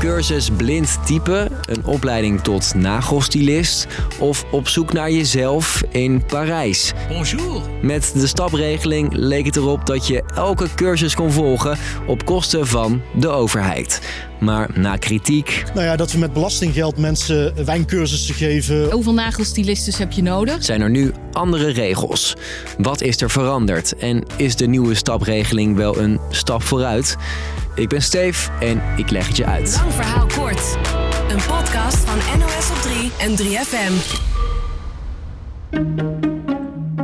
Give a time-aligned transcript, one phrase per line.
[0.00, 3.86] cursus blind typen, een opleiding tot nagelstylist
[4.18, 6.92] of op zoek naar jezelf in Parijs.
[7.08, 7.62] Bonjour.
[7.82, 13.02] Met de stapregeling leek het erop dat je elke cursus kon volgen op kosten van
[13.14, 14.00] de overheid.
[14.38, 18.90] Maar na kritiek Nou ja, dat we met belastinggeld mensen wijncursussen geven.
[18.90, 20.64] Hoeveel nagelstylistes heb je nodig?
[20.64, 22.36] zijn er nu andere regels.
[22.78, 27.16] Wat is er veranderd en is de nieuwe stapregeling wel een stap vooruit?
[27.80, 29.76] Ik ben Steef en ik leg het je uit.
[29.76, 30.76] Lang verhaal kort.
[31.28, 33.92] Een podcast van NOS op 3 en 3FM.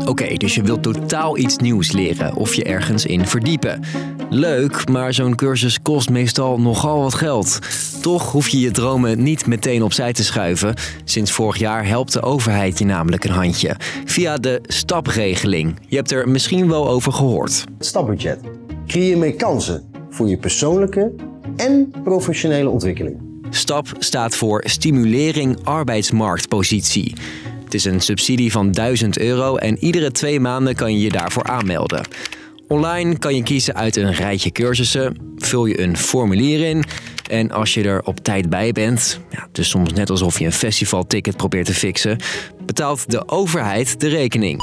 [0.08, 3.82] Oké, dus je wilt totaal iets nieuws leren of je ergens in verdiepen.
[4.30, 7.58] Leuk, maar zo'n cursus kost meestal nogal wat geld.
[8.02, 10.74] Toch hoef je je dromen niet meteen opzij te schuiven.
[11.04, 13.76] Sinds vorig jaar helpt de overheid je namelijk een handje.
[14.04, 15.78] Via de stapregeling.
[15.88, 17.64] Je hebt er misschien wel over gehoord.
[17.78, 18.40] Stapbudget.
[18.86, 21.12] Creëer meer kansen voor je persoonlijke
[21.56, 23.20] en professionele ontwikkeling.
[23.50, 27.14] STAP staat voor Stimulering Arbeidsmarktpositie.
[27.64, 31.44] Het is een subsidie van 1000 euro en iedere twee maanden kan je je daarvoor
[31.44, 32.08] aanmelden.
[32.68, 36.84] Online kan je kiezen uit een rijtje cursussen, vul je een formulier in
[37.30, 40.52] en als je er op tijd bij bent, ja, is soms net alsof je een
[40.52, 42.18] festivalticket probeert te fixen,
[42.66, 44.60] betaalt de overheid de rekening.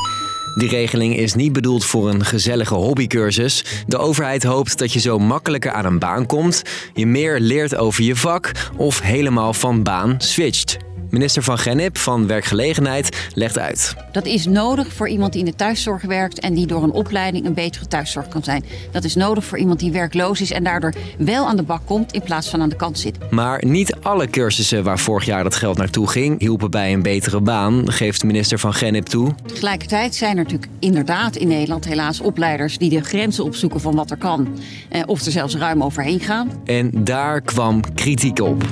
[0.54, 3.84] Die regeling is niet bedoeld voor een gezellige hobbycursus.
[3.88, 6.62] De overheid hoopt dat je zo makkelijker aan een baan komt,
[6.94, 10.78] je meer leert over je vak of helemaal van baan switcht.
[11.14, 13.96] Minister van Gennip van Werkgelegenheid legt uit.
[14.12, 17.46] Dat is nodig voor iemand die in de thuiszorg werkt en die door een opleiding
[17.46, 18.64] een betere thuiszorg kan zijn.
[18.92, 22.12] Dat is nodig voor iemand die werkloos is en daardoor wel aan de bak komt
[22.12, 23.32] in plaats van aan de kant zit.
[23.32, 27.42] Maar niet alle cursussen waar vorig jaar dat geld naartoe ging, hielpen bij een betere
[27.42, 29.36] baan, geeft minister van Gennip toe.
[29.46, 34.12] Tegelijkertijd zijn er natuurlijk inderdaad in Nederland helaas opleiders die de grenzen opzoeken van wat
[34.12, 34.48] er kan.
[34.90, 36.62] Eh, of er zelfs ruim overheen gaan.
[36.66, 38.64] En daar kwam kritiek op.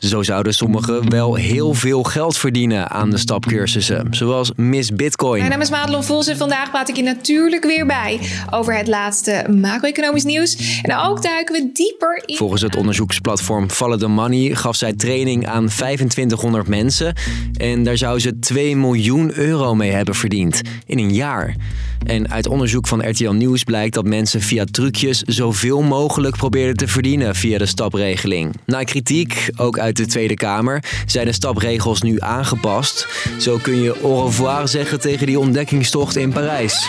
[0.00, 5.38] Zo zouden sommigen wel heel veel geld verdienen aan de stapcursussen, zoals Miss Bitcoin.
[5.38, 8.86] Mijn naam is Madelon Vos en vandaag praat ik je natuurlijk weer bij over het
[8.88, 10.80] laatste macro-economisch nieuws.
[10.82, 12.36] En ook duiken we dieper in...
[12.36, 17.14] Volgens het onderzoeksplatform Follow the Money gaf zij training aan 2500 mensen
[17.56, 21.56] en daar zou ze 2 miljoen euro mee hebben verdiend in een jaar.
[22.06, 26.88] En uit onderzoek van RTL Nieuws blijkt dat mensen via trucjes zoveel mogelijk probeerden te
[26.88, 28.54] verdienen via de stapregeling.
[28.66, 33.08] Na kritiek, ook uit de Tweede Kamer, zijn de stapregels nu aangepast.
[33.38, 36.88] Zo kun je au revoir zeggen tegen die ontdekkingstocht in Parijs.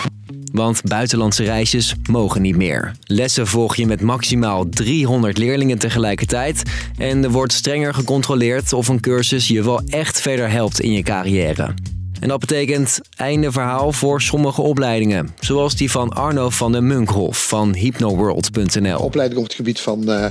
[0.52, 2.92] Want buitenlandse reisjes mogen niet meer.
[3.04, 6.62] Lessen volg je met maximaal 300 leerlingen tegelijkertijd.
[6.96, 11.02] En er wordt strenger gecontroleerd of een cursus je wel echt verder helpt in je
[11.02, 11.74] carrière.
[12.22, 15.34] En dat betekent einde verhaal voor sommige opleidingen.
[15.40, 18.98] Zoals die van Arno van den Munkhoff van hypnoworld.nl.
[18.98, 20.26] opleiding op het gebied van, eh,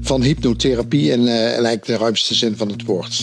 [0.00, 3.22] van hypnotherapie in eh, eigenlijk de ruimste zin van het woord.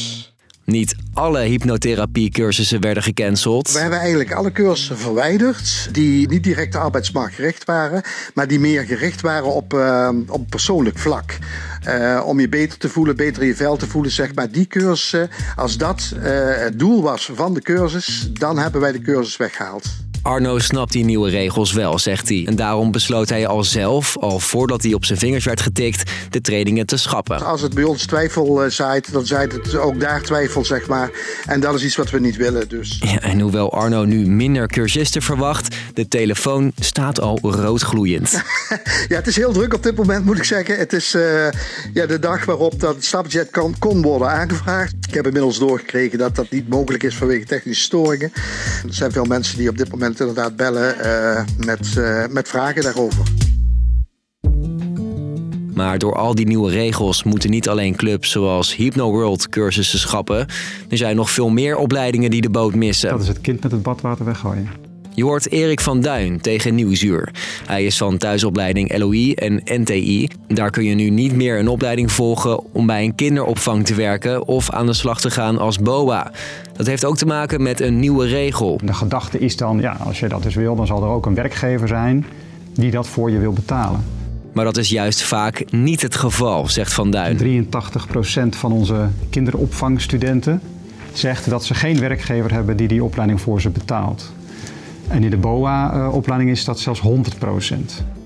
[0.66, 3.72] Niet alle hypnotherapie-cursussen werden gecanceld.
[3.72, 8.02] We hebben eigenlijk alle cursussen verwijderd die niet direct arbeidsmarkt gericht waren,
[8.34, 11.38] maar die meer gericht waren op, eh, op persoonlijk vlak.
[11.84, 14.52] Eh, om je beter te voelen, beter je vel te voelen, zeg maar.
[14.52, 19.02] Die cursussen, als dat eh, het doel was van de cursus, dan hebben wij de
[19.02, 20.03] cursus weggehaald.
[20.24, 22.44] Arno snapt die nieuwe regels wel, zegt hij.
[22.48, 26.42] En daarom besloot hij al zelf, al voordat hij op zijn vingers werd getikt, de
[26.42, 27.46] trainingen te schrappen.
[27.46, 31.12] Als het bij ons twijfel eh, zaait, dan zaait het ook daar twijfel, zeg maar.
[31.46, 33.00] En dat is iets wat we niet willen, dus.
[33.00, 38.42] Ja, en hoewel Arno nu minder cursisten verwacht, de telefoon staat al roodgloeiend.
[39.08, 40.78] Ja, het is heel druk op dit moment, moet ik zeggen.
[40.78, 41.48] Het is eh,
[41.94, 44.94] ja, de dag waarop dat stapbudget kan, kon worden aangevraagd.
[45.08, 48.32] Ik heb inmiddels doorgekregen dat dat niet mogelijk is vanwege technische storingen.
[48.88, 52.84] Er zijn veel mensen die op dit moment inderdaad bellen eh, met, eh, met vragen
[52.84, 53.24] daarover.
[55.74, 60.48] Maar door al die nieuwe regels moeten niet alleen clubs zoals Hypno World cursussen schrappen.
[60.90, 63.10] Er zijn nog veel meer opleidingen die de boot missen.
[63.10, 64.83] Dat is het kind met het badwater weggooien.
[65.16, 67.32] Je hoort Erik van Duin tegen Nieuwsuur.
[67.66, 70.28] Hij is van thuisopleiding LOI en NTI.
[70.48, 74.48] Daar kun je nu niet meer een opleiding volgen om bij een kinderopvang te werken
[74.48, 76.32] of aan de slag te gaan als BOA.
[76.74, 78.80] Dat heeft ook te maken met een nieuwe regel.
[78.84, 81.36] De gedachte is dan, ja, als je dat dus wil, dan zal er ook een
[81.36, 82.26] werkgever zijn
[82.74, 84.04] die dat voor je wil betalen.
[84.54, 87.38] Maar dat is juist vaak niet het geval, zegt Van Duin.
[87.38, 90.62] 83% van onze kinderopvangstudenten
[91.14, 94.32] zegt dat ze geen werkgever hebben die die opleiding voor ze betaalt.
[95.14, 97.04] En in de BOA-opleiding is dat zelfs 100%.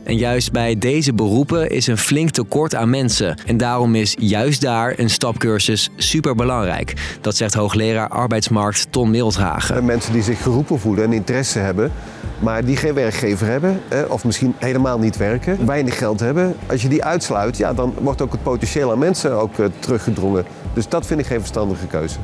[0.03, 3.37] En juist bij deze beroepen is een flink tekort aan mensen.
[3.45, 7.17] En daarom is juist daar een stapcursus superbelangrijk.
[7.21, 9.85] Dat zegt hoogleraar arbeidsmarkt Ton Mildhagen.
[9.85, 11.91] Mensen die zich geroepen voelen en interesse hebben,
[12.39, 16.55] maar die geen werkgever hebben, of misschien helemaal niet werken, weinig geld hebben.
[16.69, 20.45] Als je die uitsluit, ja, dan wordt ook het potentieel aan mensen ook teruggedrongen.
[20.73, 22.17] Dus dat vind ik geen verstandige keuze.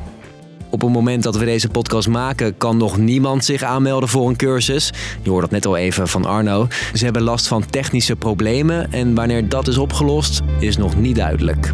[0.83, 4.35] Op het moment dat we deze podcast maken, kan nog niemand zich aanmelden voor een
[4.35, 4.91] cursus.
[5.21, 6.67] Je hoort dat net al even van Arno.
[6.93, 11.73] Ze hebben last van technische problemen en wanneer dat is opgelost, is nog niet duidelijk.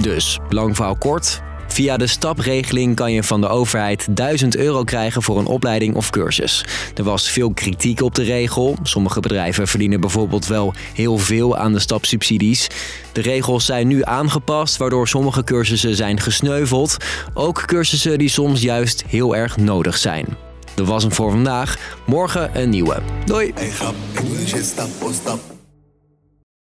[0.00, 1.42] Dus, lang verhaal kort.
[1.78, 6.10] Via de stapregeling kan je van de overheid 1000 euro krijgen voor een opleiding of
[6.10, 6.64] cursus.
[6.94, 8.76] Er was veel kritiek op de regel.
[8.82, 12.68] Sommige bedrijven verdienen bijvoorbeeld wel heel veel aan de stapsubsidies.
[13.12, 16.96] De regels zijn nu aangepast, waardoor sommige cursussen zijn gesneuveld.
[17.34, 20.26] Ook cursussen die soms juist heel erg nodig zijn.
[20.74, 21.78] Dat was hem voor vandaag.
[22.06, 23.02] Morgen een nieuwe.
[23.24, 23.54] Doei!